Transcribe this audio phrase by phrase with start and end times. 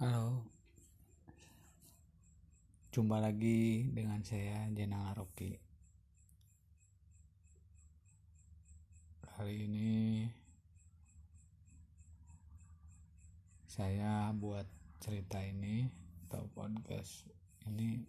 [0.00, 0.48] Halo.
[2.88, 5.60] Jumpa lagi dengan saya Jenang Aroki
[9.20, 10.24] Kali ini
[13.68, 14.64] Saya buat
[15.04, 15.92] cerita ini
[16.24, 17.28] Atau podcast
[17.68, 18.00] ini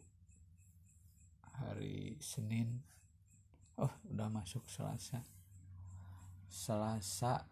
[1.59, 2.79] Hari Senin.
[3.75, 5.27] Oh udah masuk Selasa.
[6.47, 7.51] Selasa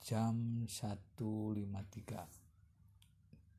[0.00, 2.26] jam 1.53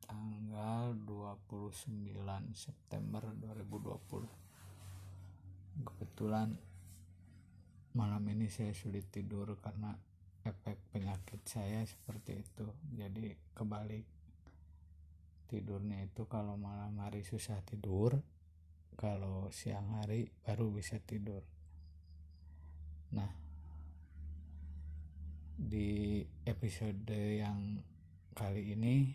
[0.05, 1.88] tanggal 29
[2.58, 6.58] September 2020 kebetulan
[7.91, 9.91] malam ini saya sulit tidur karena
[10.48, 12.66] efek penyakit saya seperti itu.
[12.98, 14.05] Jadi kebalik
[15.52, 18.23] tidurnya itu kalau malam hari susah tidur
[18.95, 21.44] kalau siang hari baru bisa tidur.
[23.12, 23.41] Nah
[25.58, 27.80] di episode yang
[28.32, 29.12] kali ini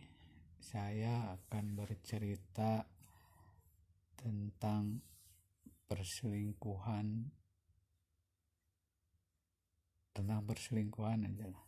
[0.60, 2.82] saya akan bercerita
[4.18, 5.00] tentang
[5.86, 7.30] perselingkuhan.
[10.16, 11.66] Tentang perselingkuhan aja lah.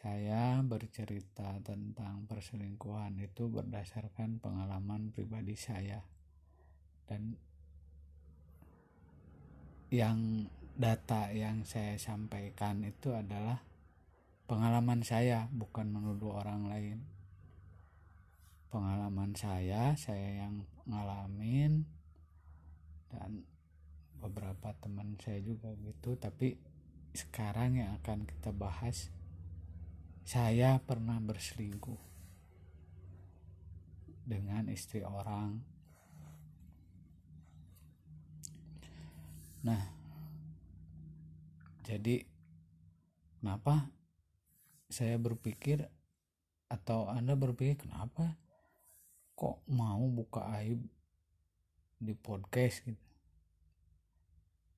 [0.00, 6.00] Saya bercerita tentang perselingkuhan itu berdasarkan pengalaman pribadi saya.
[7.04, 7.36] Dan
[9.92, 13.62] yang data yang saya sampaikan itu adalah
[14.50, 16.98] pengalaman saya bukan menuduh orang lain.
[18.70, 21.86] Pengalaman saya saya yang ngalamin
[23.10, 23.46] dan
[24.18, 26.18] beberapa teman saya juga gitu.
[26.18, 26.58] Tapi
[27.14, 29.10] sekarang yang akan kita bahas
[30.22, 31.98] saya pernah berselingkuh
[34.26, 35.58] dengan istri orang.
[39.66, 39.99] Nah
[41.84, 42.22] jadi
[43.40, 43.88] kenapa
[44.90, 45.86] saya berpikir
[46.70, 48.36] atau anda berpikir kenapa
[49.34, 50.84] kok mau buka aib
[51.96, 53.08] di podcast gitu?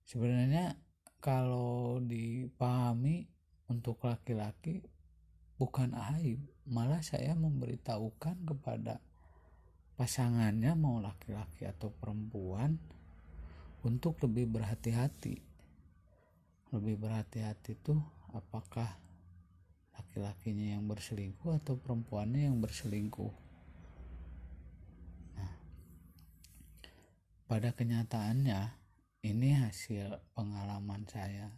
[0.07, 0.79] Sebenarnya
[1.23, 3.27] kalau dipahami
[3.71, 4.83] untuk laki-laki
[5.59, 8.99] bukan aib malah saya memberitahukan kepada
[9.95, 12.79] pasangannya mau laki-laki atau perempuan
[13.87, 15.52] untuk lebih berhati-hati
[16.73, 18.01] lebih berhati-hati tuh
[18.33, 18.89] apakah
[19.93, 23.33] laki-lakinya yang berselingkuh atau perempuannya yang berselingkuh?
[25.37, 25.53] Nah
[27.45, 28.61] pada kenyataannya
[29.23, 31.53] ini hasil pengalaman saya.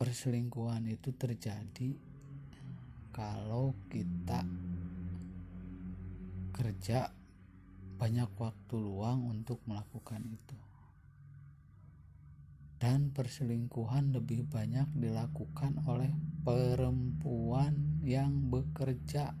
[0.00, 1.94] Perselingkuhan itu terjadi
[3.14, 4.42] kalau kita
[6.56, 7.12] kerja
[8.00, 10.71] banyak waktu luang untuk melakukan itu
[12.82, 16.10] dan perselingkuhan lebih banyak dilakukan oleh
[16.42, 19.38] perempuan yang bekerja.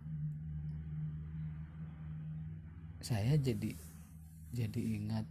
[3.02, 3.74] Saya jadi
[4.54, 5.26] jadi ingat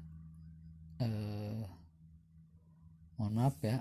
[1.00, 1.64] eh,
[3.16, 3.80] mohon maaf ya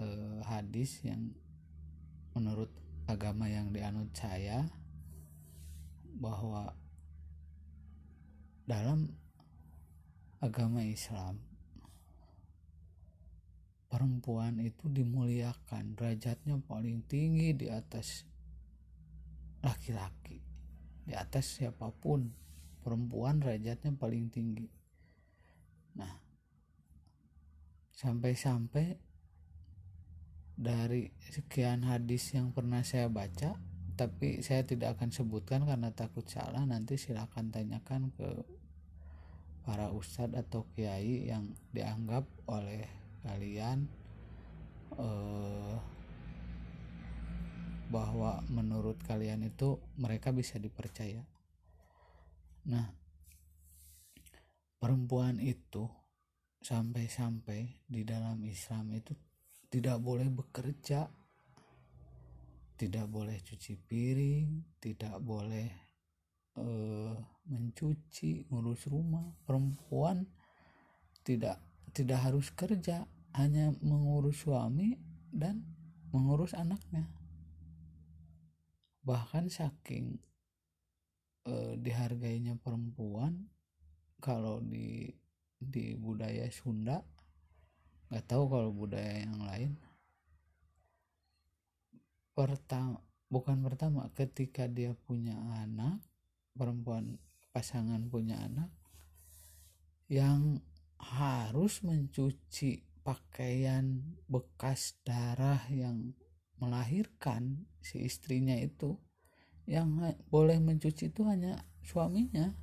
[0.00, 1.36] eh, hadis yang
[2.32, 2.72] menurut
[3.04, 4.72] agama yang dianut saya
[6.16, 6.72] bahwa
[8.64, 9.12] dalam
[10.40, 11.51] agama Islam
[13.92, 15.92] perempuan itu dimuliakan.
[15.92, 18.24] Derajatnya paling tinggi di atas
[19.60, 20.40] laki-laki.
[21.04, 22.32] Di atas siapa pun
[22.80, 24.64] perempuan derajatnya paling tinggi.
[26.00, 26.16] Nah
[27.92, 28.96] sampai-sampai
[30.56, 33.60] dari sekian hadis yang pernah saya baca
[33.92, 38.28] tapi saya tidak akan sebutkan karena takut salah nanti silahkan tanyakan ke
[39.62, 43.86] para ustadz atau kiai yang dianggap oleh kalian
[44.98, 45.78] uh,
[47.92, 51.22] bahwa menurut kalian itu mereka bisa dipercaya.
[52.72, 52.88] Nah,
[54.80, 55.84] perempuan itu
[56.62, 59.12] sampai-sampai di dalam Islam itu
[59.68, 61.10] tidak boleh bekerja,
[62.78, 65.68] tidak boleh cuci piring, tidak boleh
[66.56, 67.14] uh,
[67.50, 69.26] mencuci, ngurus rumah.
[69.44, 70.24] Perempuan
[71.20, 73.04] tidak tidak harus kerja
[73.36, 74.96] hanya mengurus suami
[75.32, 75.64] dan
[76.12, 77.08] mengurus anaknya.
[79.04, 80.16] Bahkan saking
[81.48, 83.48] eh, dihargainya perempuan
[84.20, 85.08] kalau di
[85.62, 87.00] di budaya Sunda
[88.12, 89.72] nggak tahu kalau budaya yang lain.
[92.32, 93.00] Pertama
[93.32, 95.32] bukan pertama ketika dia punya
[95.64, 96.04] anak
[96.52, 97.16] perempuan
[97.52, 98.68] pasangan punya anak
[100.12, 100.60] yang
[101.02, 103.98] harus mencuci pakaian
[104.30, 106.14] bekas darah yang
[106.62, 108.94] melahirkan si istrinya itu.
[109.66, 112.54] Yang boleh mencuci itu hanya suaminya.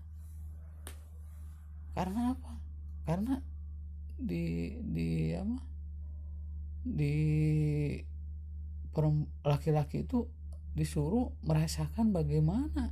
[1.96, 2.54] Karena apa?
[3.04, 3.36] Karena
[4.16, 5.60] di di apa?
[6.84, 7.16] Di
[9.48, 10.28] laki-laki itu
[10.76, 12.92] disuruh merasakan bagaimana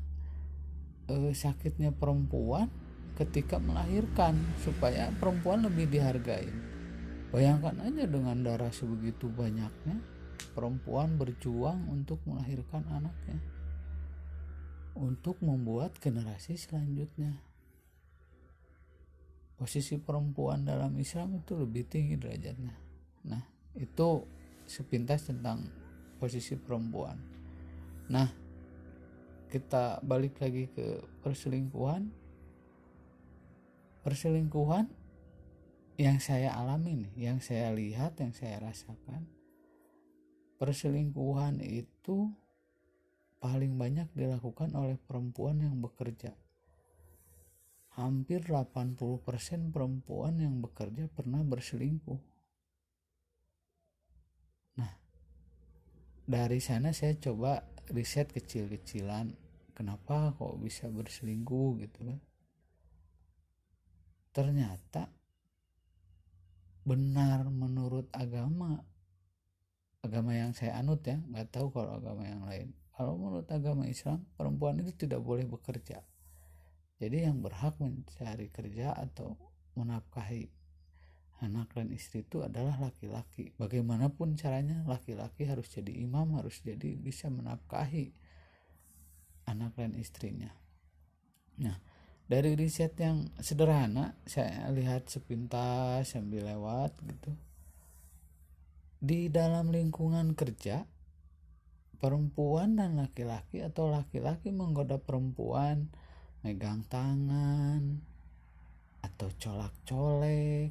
[1.11, 2.71] eh, sakitnya perempuan
[3.18, 6.48] ketika melahirkan supaya perempuan lebih dihargai.
[7.34, 10.00] Bayangkan aja dengan darah sebegitu banyaknya
[10.54, 13.42] perempuan berjuang untuk melahirkan anaknya
[14.98, 17.38] untuk membuat generasi selanjutnya.
[19.58, 22.78] Posisi perempuan dalam Islam itu lebih tinggi derajatnya.
[23.25, 23.42] Nah,
[23.74, 24.22] itu
[24.69, 25.66] sepintas tentang
[26.22, 27.18] posisi perempuan.
[28.14, 28.30] Nah,
[29.50, 32.26] kita balik lagi ke perselingkuhan.
[34.07, 34.88] Perselingkuhan
[36.00, 39.27] yang saya alami nih, yang saya lihat, yang saya rasakan,
[40.56, 42.31] perselingkuhan itu
[43.44, 46.31] paling banyak dilakukan oleh perempuan yang bekerja.
[48.00, 52.21] Hampir 80% perempuan yang bekerja pernah berselingkuh.
[54.80, 54.92] Nah,
[56.24, 57.59] dari sana saya coba
[57.92, 59.36] riset kecil-kecilan
[59.75, 62.26] kenapa kok bisa berselingkuh gitu kan.
[64.38, 65.10] Ternyata
[66.86, 68.86] benar menurut agama
[70.06, 74.25] agama yang saya anut ya nggak tahu kalau agama yang lain kalau menurut agama Islam,
[74.34, 76.01] perempuan itu tidak boleh bekerja.
[76.98, 79.38] Jadi yang berhak mencari kerja atau
[79.78, 80.50] menafkahi
[81.45, 83.54] anak dan istri itu adalah laki-laki.
[83.62, 88.18] Bagaimanapun caranya, laki-laki harus jadi imam, harus jadi bisa menafkahi
[89.45, 90.50] anak dan istrinya.
[91.62, 91.78] Nah,
[92.27, 97.31] dari riset yang sederhana, saya lihat sepintas sambil lewat gitu.
[99.00, 100.83] Di dalam lingkungan kerja,
[102.03, 105.89] perempuan dan laki-laki atau laki-laki menggoda perempuan
[106.45, 108.03] megang tangan
[109.01, 110.69] atau colak-colek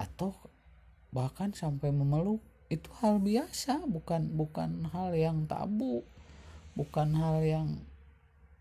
[0.00, 0.32] atau
[1.12, 6.04] bahkan sampai memeluk itu hal biasa bukan bukan hal yang tabu
[6.76, 7.68] bukan hal yang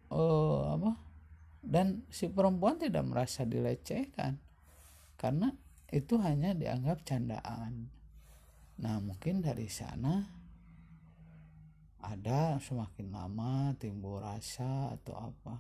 [0.09, 1.06] uh, apa
[1.67, 4.39] dan si perempuan tidak merasa dilecehkan.
[5.19, 5.51] Karena
[5.91, 7.91] itu hanya dianggap candaan.
[8.79, 10.23] Nah mungkin dari sana
[11.99, 15.55] ada semakin lama timbul rasa atau apa.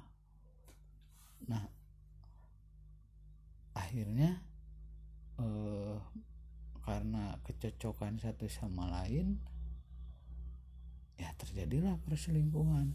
[1.51, 1.63] Nah
[3.75, 4.39] akhirnya
[5.43, 5.97] eh,
[6.87, 9.35] karena kecocokan satu sama lain
[11.17, 12.93] ya terjadilah perselingkuhan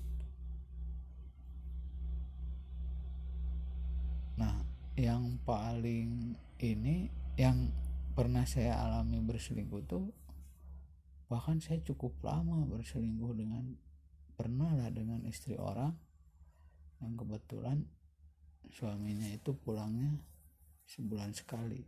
[4.40, 7.08] nah yang paling ini
[7.40, 7.72] yang
[8.12, 10.12] pernah saya alami berselingkuh tuh
[11.32, 13.72] bahkan saya cukup lama berselingkuh dengan
[14.36, 15.96] pernah lah dengan istri orang.
[17.00, 17.78] Yang kebetulan
[18.68, 20.12] suaminya itu pulangnya
[20.84, 21.82] sebulan sekali.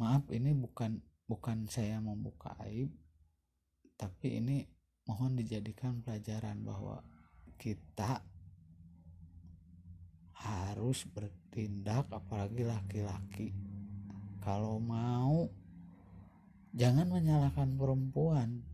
[0.00, 0.96] Maaf ini bukan
[1.28, 2.90] bukan saya membuka aib
[3.94, 4.66] tapi ini
[5.06, 6.98] mohon dijadikan pelajaran bahwa
[7.54, 8.18] kita
[10.42, 13.54] harus bertindak apalagi laki-laki.
[14.42, 15.46] Kalau mau
[16.74, 18.66] jangan menyalahkan perempuan.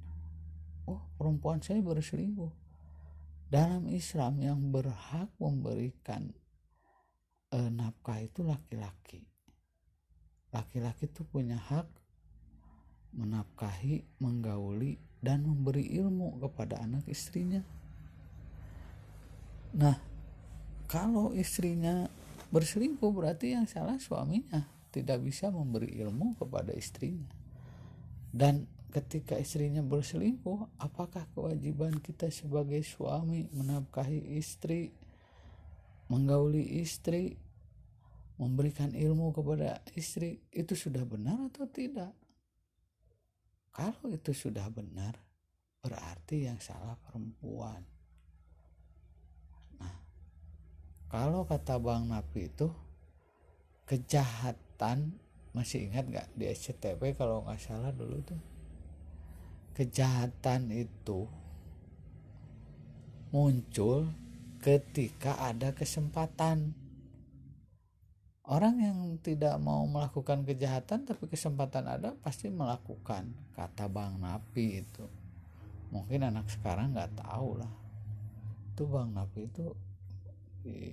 [0.88, 2.52] Oh perempuan saya berselingkuh.
[3.48, 6.32] Dalam Islam yang berhak memberikan
[7.52, 9.24] e, nafkah itu laki-laki.
[10.52, 11.88] Laki-laki itu punya hak
[13.16, 17.64] menafkahi menggauli dan memberi ilmu kepada anak istrinya.
[19.76, 20.07] Nah
[20.88, 22.08] kalau istrinya
[22.48, 24.64] berselingkuh berarti yang salah suaminya.
[24.88, 27.28] Tidak bisa memberi ilmu kepada istrinya.
[28.32, 34.96] Dan ketika istrinya berselingkuh apakah kewajiban kita sebagai suami menafkahi istri
[36.08, 37.36] menggauli istri
[38.40, 42.16] memberikan ilmu kepada istri itu sudah benar atau tidak?
[43.76, 45.28] Kalau itu sudah benar
[45.78, 47.80] berarti yang salah perempuan
[49.78, 49.94] nah
[51.08, 52.68] kalau kata Bang Napi itu
[53.88, 55.16] kejahatan
[55.56, 58.40] masih ingat nggak di SCTV kalau nggak salah dulu tuh?
[59.72, 61.24] Kejahatan itu
[63.32, 64.12] muncul
[64.60, 66.76] ketika ada kesempatan.
[68.48, 75.04] Orang yang tidak mau melakukan kejahatan tapi kesempatan ada pasti melakukan kata bang Napi itu.
[75.88, 77.72] Mungkin anak sekarang nggak tahu lah.
[78.72, 79.87] Itu bang Napi itu
[80.68, 80.92] di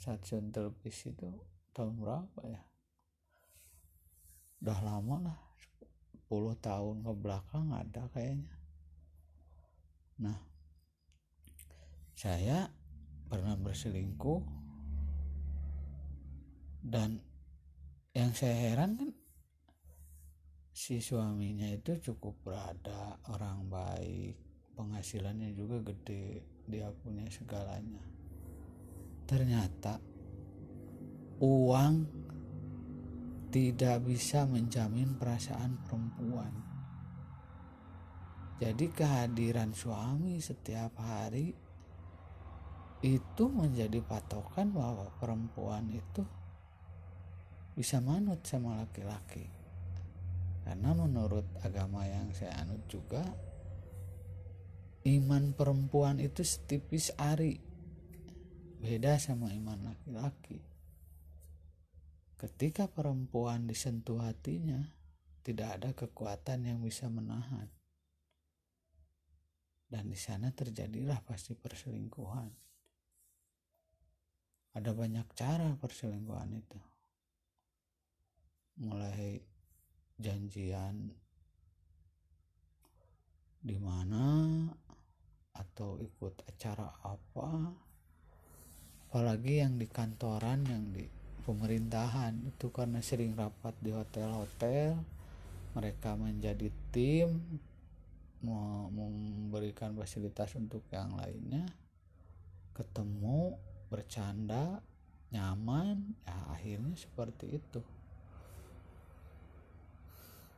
[0.00, 1.28] stasiun televisi itu
[1.76, 2.64] tahun berapa ya?
[4.64, 5.40] Udah lama lah
[6.62, 8.54] tahun ke belakang ada kayaknya.
[10.22, 10.38] Nah
[12.14, 12.70] saya
[13.28, 14.42] pernah berselingkuh
[16.86, 17.20] dan
[18.16, 19.10] yang saya heran kan
[20.74, 24.34] si suaminya itu cukup berada orang baik
[24.74, 28.09] penghasilannya juga gede dia punya segalanya
[29.30, 30.02] ternyata
[31.38, 31.94] uang
[33.54, 36.50] tidak bisa menjamin perasaan perempuan.
[38.58, 41.54] Jadi kehadiran suami setiap hari
[43.06, 46.26] itu menjadi patokan bahwa perempuan itu
[47.78, 49.46] bisa manut sama laki-laki.
[50.66, 53.22] Karena menurut agama yang saya anut juga
[55.06, 57.69] iman perempuan itu setipis ari
[58.80, 60.64] beda sama iman laki-laki.
[62.40, 64.80] Ketika perempuan disentuh hatinya
[65.44, 67.68] tidak ada kekuatan yang bisa menahan.
[69.90, 72.52] Dan di sana terjadilah pasti perselingkuhan.
[74.78, 76.80] Ada banyak cara perselingkuhan itu.
[78.80, 79.42] Mulai
[80.16, 81.10] janjian
[83.60, 84.64] di mana
[85.52, 87.50] atau ikut acara apa
[89.10, 91.02] apalagi yang di kantoran yang di
[91.42, 94.94] pemerintahan itu karena sering rapat di hotel-hotel
[95.74, 97.42] mereka menjadi tim
[98.46, 101.66] memberikan fasilitas untuk yang lainnya
[102.70, 103.58] ketemu
[103.90, 104.78] bercanda
[105.34, 107.82] nyaman ya akhirnya seperti itu.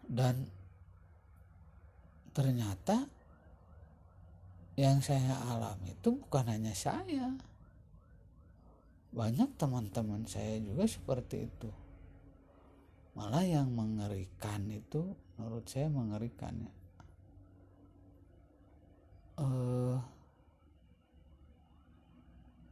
[0.05, 0.45] Dan
[2.37, 3.09] ternyata
[4.77, 7.33] yang saya alami itu bukan hanya saya
[9.13, 11.69] banyak teman-teman saya juga seperti itu.
[13.13, 16.73] Malah yang mengerikan itu menurut saya mengerikan ya.
[19.37, 20.01] Uh,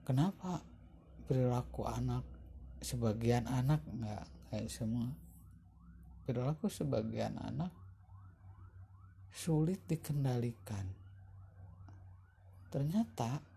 [0.09, 0.64] kenapa
[1.28, 2.25] perilaku anak
[2.80, 5.12] sebagian anak nggak kayak semua?
[6.25, 7.73] Perilaku sebagian anak
[9.28, 10.88] sulit dikendalikan.
[12.73, 13.50] Ternyata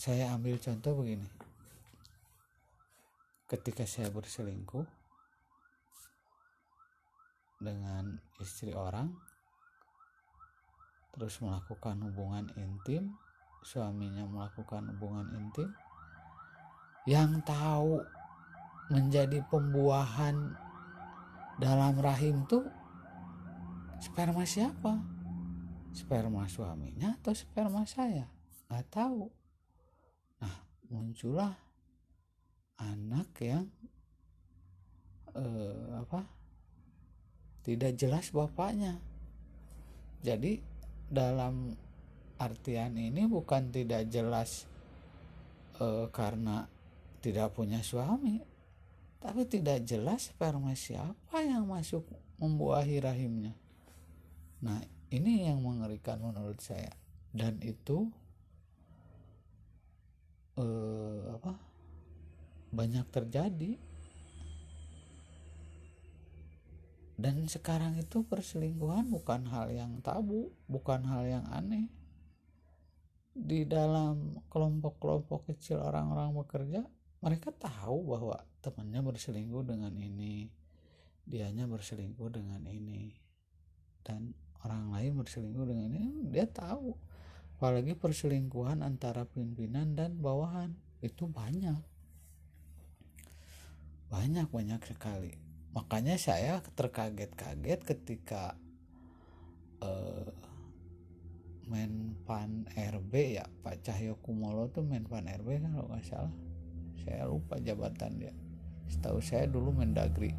[0.00, 1.28] saya ambil contoh begini.
[3.44, 4.88] Ketika saya berselingkuh
[7.60, 9.12] dengan istri orang
[11.12, 13.12] terus melakukan hubungan intim
[13.60, 15.68] suaminya melakukan hubungan intim
[17.04, 18.00] yang tahu
[18.88, 20.56] menjadi pembuahan
[21.60, 22.64] dalam rahim tuh
[24.00, 24.96] sperma siapa?
[25.92, 28.24] Sperma suaminya atau sperma saya?
[28.72, 29.39] Nggak tahu
[30.90, 31.54] muncullah
[32.76, 33.70] anak yang
[35.32, 36.26] eh, apa
[37.64, 38.98] tidak jelas bapaknya.
[40.20, 40.60] Jadi
[41.08, 41.72] dalam
[42.40, 44.64] artian ini bukan tidak jelas
[45.76, 46.64] e, karena
[47.20, 48.40] tidak punya suami
[49.20, 52.08] tapi tidak jelas sperma siapa yang masuk
[52.40, 53.52] membuahi rahimnya.
[54.64, 54.80] Nah
[55.12, 56.96] ini yang mengerikan menurut saya.
[57.30, 58.08] Dan itu
[60.60, 60.66] e,
[61.32, 61.52] apa?
[62.70, 63.80] Banyak terjadi.
[67.20, 71.88] Dan sekarang itu perselingkuhan bukan hal yang tabu bukan hal yang aneh.
[73.36, 76.80] Di dalam kelompok-kelompok kecil orang-orang bekerja
[77.20, 80.48] mereka tahu bahwa temannya berselingkuh dengan ini
[81.28, 83.12] dianya berselingkuh dengan ini
[84.00, 84.32] dan
[84.64, 86.96] orang lain berselingkuh dengan ini dia tahu
[87.60, 90.72] apalagi perselingkuhan antara pimpinan dan bawahan.
[91.04, 91.76] Itu banyak.
[94.08, 95.36] Banyak banyak sekali.
[95.76, 98.56] Makanya saya terkaget-kaget ketika
[99.84, 100.32] uh,
[101.68, 106.34] Menpan RB ya Pak Cahyo Kumolo tuh Menpan RB kan kalau nggak salah.
[107.04, 108.32] Saya lupa jabatan dia.
[108.88, 110.32] Setahu saya dulu Mendagri.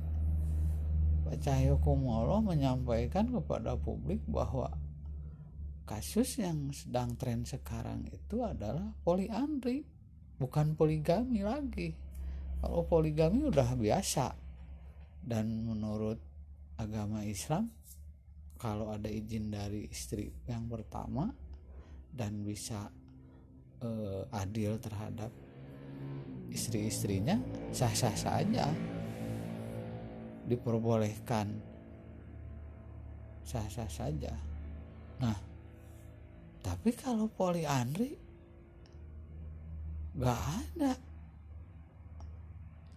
[1.30, 4.74] Pak Cahyo Kumolo menyampaikan kepada publik bahwa
[5.86, 9.84] kasus yang sedang tren sekarang itu adalah poliandri
[10.42, 11.94] bukan poligami lagi.
[12.62, 14.34] Kalau poligami udah biasa.
[15.22, 16.18] Dan menurut
[16.82, 17.70] agama Islam
[18.58, 21.30] kalau ada izin dari istri yang pertama
[22.10, 22.90] dan bisa
[23.86, 25.30] uh, adil terhadap
[26.50, 27.38] istri-istrinya
[27.70, 28.66] sah-sah saja.
[30.50, 31.54] Diperbolehkan
[33.46, 34.34] sah-sah saja.
[35.22, 35.51] Nah
[36.82, 38.18] tapi kalau poliandri
[40.18, 40.98] gak ada.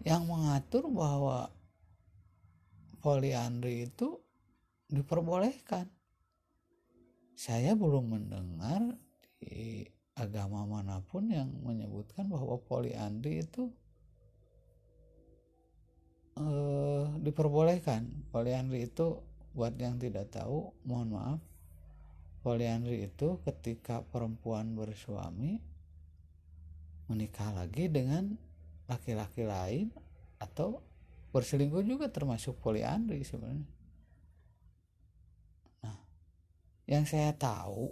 [0.09, 1.53] Yang mengatur bahwa
[3.05, 4.17] poliandri itu
[4.89, 5.85] diperbolehkan.
[7.37, 8.97] Saya belum mendengar
[9.37, 9.85] di
[10.17, 13.69] agama mana pun yang menyebutkan bahwa poliandri itu
[16.41, 18.33] eh, diperbolehkan.
[18.33, 19.21] Poliandri itu
[19.53, 21.45] buat yang tidak tahu mohon maaf
[22.45, 25.57] poliandri itu ketika perempuan bersuami
[27.09, 28.37] menikah lagi dengan
[28.85, 29.89] laki-laki lain
[30.37, 30.85] atau
[31.33, 33.65] berselingkuh juga termasuk poliandri sebenarnya.
[35.89, 35.99] Nah
[36.85, 37.89] yang saya tahu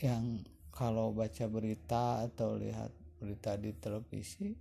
[0.00, 0.40] yang
[0.72, 2.88] kalau baca berita atau lihat
[3.20, 4.56] berita di televisi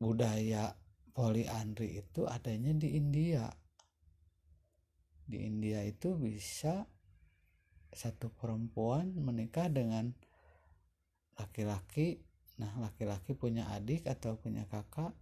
[0.00, 0.72] budaya
[1.12, 3.46] poliandri itu adanya di India
[5.24, 6.84] di India itu bisa
[7.94, 10.12] satu perempuan menikah dengan
[11.38, 12.20] laki-laki.
[12.60, 15.14] Nah laki-laki punya adik atau punya kakak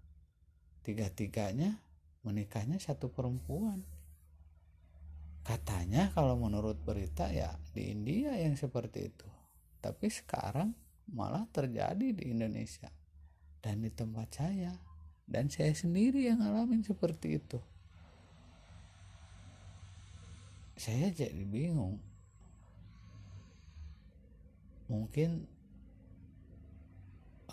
[0.83, 1.79] tiga-tiganya
[2.27, 3.87] menikahnya satu perempuan.
[5.43, 9.29] Katanya kalau menurut berita ya di India yang seperti itu.
[9.83, 10.75] Tapi sekarang
[11.11, 12.91] malah terjadi di Indonesia
[13.63, 14.75] dan di tempat saya.
[15.23, 17.63] Dan saya sendiri yang ngalamin seperti itu
[20.83, 22.03] saya jadi bingung.
[24.91, 25.47] Mungkin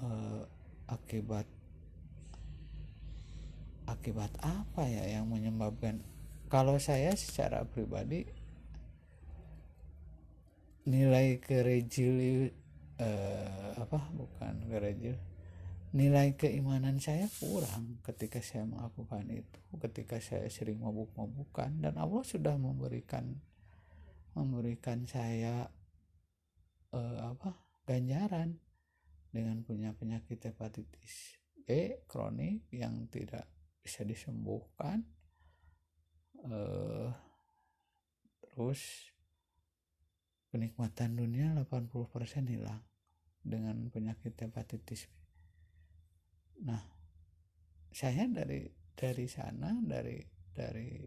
[0.02, 0.42] eh,
[0.90, 1.46] akibat
[3.86, 6.02] akibat apa ya yang menyebabkan
[6.50, 8.26] kalau saya secara pribadi
[10.90, 12.50] nilai kerejil
[12.98, 15.14] eh, apa bukan kerejil
[15.90, 22.54] nilai keimanan saya kurang ketika saya melakukan itu ketika saya sering mabuk-mabukan dan Allah sudah
[22.62, 23.42] memberikan
[24.38, 25.66] memberikan saya
[26.94, 27.58] eh, apa
[27.90, 28.62] ganjaran
[29.34, 33.46] dengan punya penyakit hepatitis B kronik yang tidak
[33.86, 35.06] bisa disembuhkan
[36.46, 37.14] uh,
[38.42, 39.14] terus
[40.50, 42.82] kenikmatan dunia 80% hilang
[43.46, 45.19] dengan penyakit hepatitis B.
[46.60, 46.84] Nah,
[47.96, 48.68] saya dari
[49.00, 50.20] dari sana dari
[50.52, 51.00] dari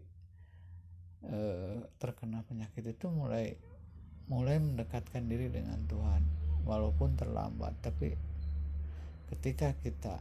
[1.29, 3.53] uh, terkena penyakit itu mulai
[4.25, 6.23] mulai mendekatkan diri dengan Tuhan.
[6.63, 8.15] Walaupun terlambat tapi
[9.29, 10.15] ketika kita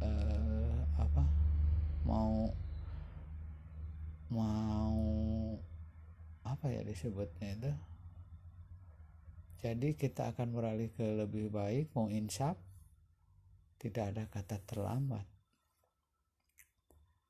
[0.00, 1.24] uh, apa
[2.06, 2.48] mau
[4.32, 4.96] mau
[6.46, 7.72] apa ya disebutnya itu?
[9.64, 12.56] Jadi kita akan beralih ke lebih baik mau insaf
[13.78, 15.26] tidak ada kata terlambat.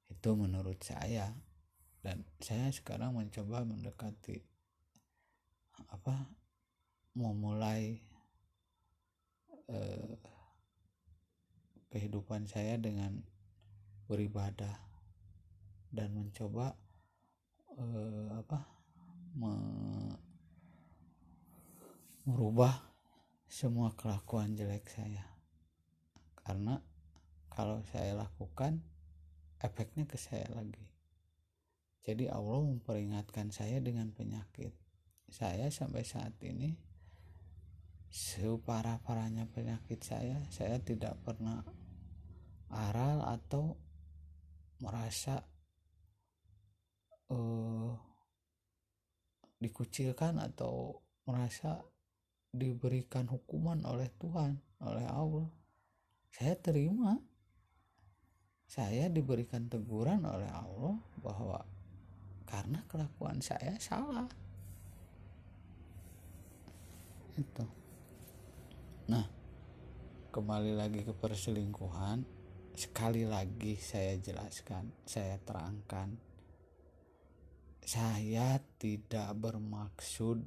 [0.09, 1.33] Itu menurut saya.
[2.05, 4.45] Dan saya sekarang mencoba mendekati
[5.89, 6.29] apa
[7.17, 7.97] memulai
[9.73, 10.15] eh,
[11.95, 13.25] kehidupan saya dengan
[14.11, 14.77] beribadah
[15.95, 16.75] dan mencoba
[17.79, 18.67] uh, apa
[19.39, 19.55] me
[22.27, 22.75] merubah
[23.47, 25.34] semua kelakuan jelek saya
[26.45, 26.81] karena
[27.51, 28.85] kalau saya lakukan
[29.65, 30.87] efeknya ke saya lagi
[32.05, 34.77] jadi Allah memperingatkan saya dengan penyakit
[35.33, 36.77] saya sampai saat ini
[38.13, 41.65] separah-parahnya penyakit saya saya tidak pernah
[42.71, 43.75] aral atau
[44.85, 45.41] merasa
[47.33, 47.95] uh,
[49.63, 51.81] dikucilkan atau merasa
[52.55, 55.49] diberikan hukuman oleh Tuhan, oleh Allah.
[56.35, 57.15] Saya terima.
[58.67, 61.63] Saya diberikan teguran oleh Allah bahwa
[62.43, 64.27] karena kelakuan saya salah.
[67.39, 67.67] Itu.
[69.07, 69.27] Nah,
[70.35, 72.27] kembali lagi ke perselingkuhan.
[72.75, 76.19] Sekali lagi saya jelaskan, saya terangkan
[77.85, 80.41] saya tidak bermaksud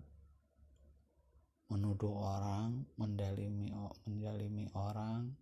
[1.70, 3.70] menuduh orang, mendalimi
[4.10, 5.38] mendalimi orang,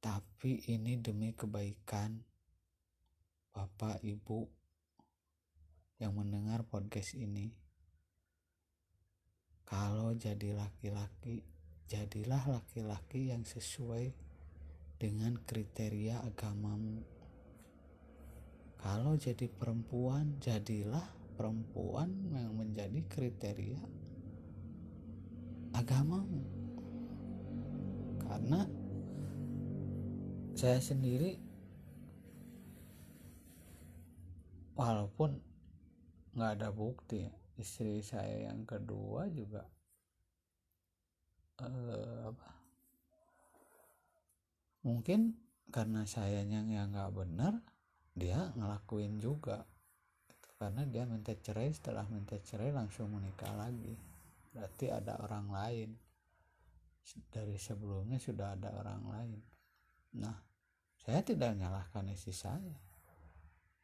[0.00, 2.24] tapi ini demi kebaikan
[3.52, 4.48] Bapak Ibu
[6.00, 7.52] yang mendengar podcast ini.
[9.68, 11.44] Kalau jadi laki-laki,
[11.86, 14.10] jadilah laki-laki yang sesuai
[15.00, 17.20] dengan kriteria agamamu
[18.80, 21.04] kalau jadi perempuan jadilah
[21.36, 23.80] perempuan yang menjadi kriteria
[25.76, 26.44] agamamu
[28.24, 28.68] karena
[30.60, 31.40] saya sendiri
[34.76, 35.40] walaupun
[36.36, 37.24] nggak ada bukti
[37.56, 39.64] istri saya yang kedua juga
[41.64, 42.48] eh, apa
[44.84, 45.32] mungkin
[45.72, 47.64] karena sayanya yang nggak benar
[48.14, 49.64] dia ngelakuin juga.
[50.60, 53.96] Karena dia minta cerai setelah minta cerai langsung menikah lagi.
[54.52, 55.90] Berarti ada orang lain.
[57.32, 59.40] Dari sebelumnya sudah ada orang lain.
[60.20, 60.49] Nah
[61.10, 62.78] saya tidak menyalahkan istri saya.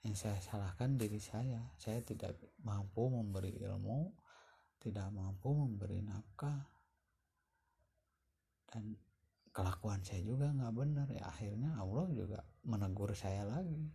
[0.07, 1.59] Yang saya salahkan diri saya.
[1.75, 4.15] Saya tidak mampu memberi ilmu
[4.87, 6.63] tidak mampu memberi nafkah.
[8.71, 8.95] Dan
[9.51, 11.11] kelakuan saya juga nggak benar.
[11.11, 13.91] Ya akhirnya Allah juga menegur saya lagi.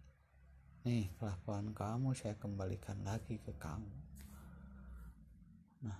[0.84, 3.96] Nih kelakuan kamu saya kembalikan lagi ke kamu.
[5.88, 6.00] Nah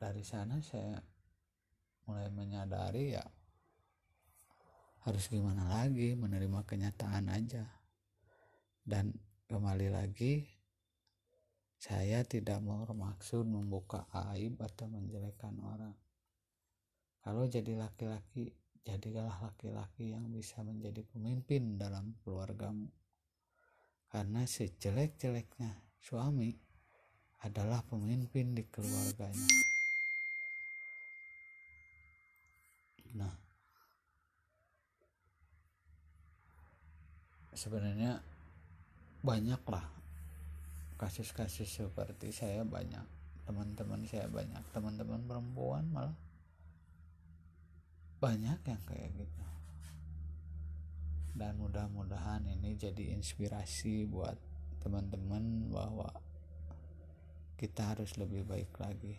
[0.00, 0.96] dari sana saya
[2.08, 3.24] mulai menyadari ya
[5.02, 7.66] harus gimana lagi menerima kenyataan aja.
[8.82, 9.14] Dan
[9.50, 10.46] kembali lagi
[11.82, 15.94] saya tidak mau bermaksud membuka aib atau menjelekkan orang.
[17.22, 22.90] Kalau jadi laki-laki jadilah laki-laki yang bisa menjadi pemimpin dalam keluargamu.
[24.10, 26.50] Karena sejelek-jeleknya suami
[27.42, 29.50] adalah pemimpin di keluarganya.
[33.18, 33.34] Nah,
[37.52, 38.20] sebenarnya
[39.22, 39.84] banyaklah
[40.98, 43.04] kasus-kasus seperti saya banyak
[43.42, 46.14] teman-teman saya banyak teman-teman perempuan malah
[48.22, 49.46] banyak yang kayak gitu.
[51.34, 54.38] Dan mudah-mudahan ini jadi inspirasi buat
[54.78, 56.06] teman-teman bahwa
[57.58, 59.18] kita harus lebih baik lagi.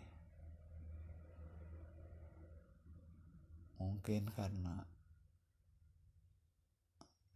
[3.76, 4.88] Mungkin karena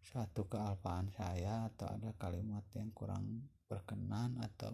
[0.09, 4.73] satu kealpaan saya atau ada kalimat yang kurang berkenan atau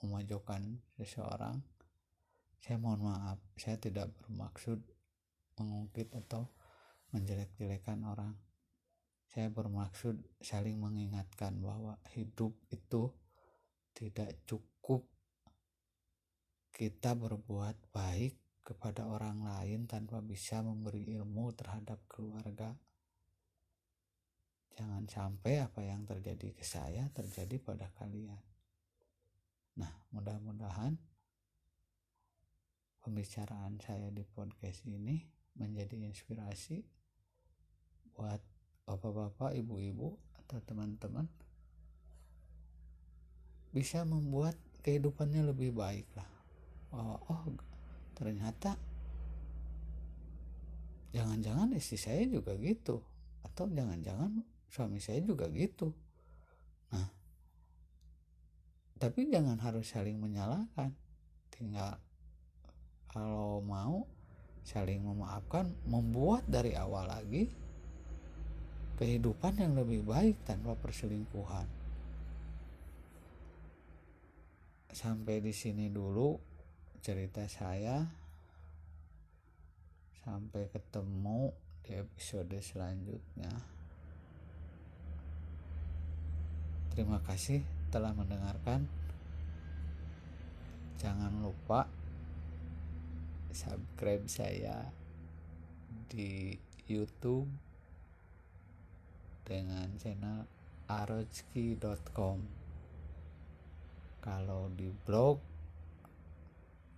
[0.00, 1.60] memajukan seseorang
[2.62, 3.42] saya mohon maaf.
[3.58, 4.78] Saya tidak bermaksud
[5.58, 6.46] mengungkit atau
[7.10, 8.38] menjelek-jelekan orang.
[9.26, 13.10] Saya bermaksud saling mengingatkan bahwa hidup itu
[13.98, 15.10] tidak cukup.
[16.70, 22.78] Kita berbuat baik kepada orang lain tanpa bisa memberi ilmu terhadap keluarga.
[24.72, 28.40] Jangan sampai apa yang terjadi ke saya terjadi pada kalian.
[29.76, 30.96] Nah, mudah-mudahan
[33.04, 35.20] pembicaraan saya di podcast ini
[35.58, 36.80] menjadi inspirasi
[38.16, 38.40] buat
[38.88, 41.28] bapak-bapak, ibu-ibu atau teman-teman
[43.72, 46.28] bisa membuat kehidupannya lebih baik lah.
[46.92, 47.44] Oh, oh
[48.12, 48.76] ternyata
[51.16, 53.00] jangan-jangan istri saya juga gitu
[53.42, 55.92] atau jangan-jangan suami saya juga gitu.
[56.96, 57.08] Nah,
[58.96, 60.96] tapi jangan harus saling menyalahkan.
[61.52, 62.00] Tinggal
[63.12, 64.08] kalau mau
[64.64, 67.52] saling memaafkan, membuat dari awal lagi
[68.96, 71.68] kehidupan yang lebih baik tanpa perselingkuhan.
[74.92, 76.40] Sampai di sini dulu
[77.04, 78.00] cerita saya.
[80.22, 83.81] Sampai ketemu di episode selanjutnya.
[86.92, 88.84] Terima kasih telah mendengarkan.
[91.00, 91.88] Jangan lupa
[93.48, 94.92] subscribe saya
[96.12, 96.52] di
[96.84, 97.48] YouTube
[99.48, 100.44] dengan channel
[100.84, 102.44] arojki.com
[104.20, 105.40] kalau di blog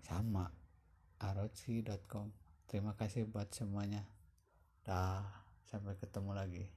[0.02, 0.50] sama
[1.22, 2.34] arojki.com
[2.66, 4.02] terima kasih buat semuanya.
[4.82, 5.22] Dah
[5.70, 6.73] sampai ketemu lagi